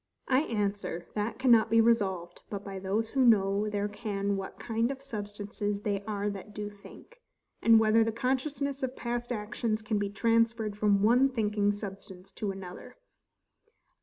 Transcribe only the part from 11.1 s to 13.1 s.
thinking substance to another.